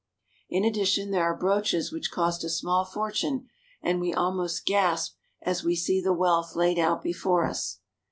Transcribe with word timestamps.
In 0.49 0.63
addition 0.63 1.11
there 1.11 1.25
are 1.25 1.37
brooches 1.37 1.91
which 1.91 2.09
cost 2.09 2.43
a 2.43 2.49
small 2.49 2.85
fortune, 2.85 3.47
and 3.83 3.99
we 4.01 4.11
almost 4.15 4.65
gasp 4.65 5.13
as 5.43 5.63
we 5.63 5.75
see 5.75 6.01
the 6.01 6.11
wealth 6.11 6.55
laid 6.55 6.79
out 6.79 7.03
before 7.03 7.45
us. 7.47 7.81